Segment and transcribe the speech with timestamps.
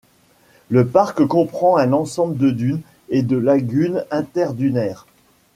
[0.69, 5.05] Le parc comprend un ensemble de dunes et de lagunes interdunaires.